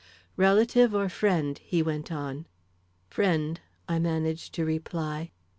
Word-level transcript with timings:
"Relative 0.35 0.95
or 0.95 1.09
friend?" 1.09 1.59
he 1.59 1.83
went 1.83 2.11
on. 2.11 2.47
"Friend," 3.07 3.59
I 3.87 3.99
managed 3.99 4.51
to 4.55 4.65
reply. 4.65 5.29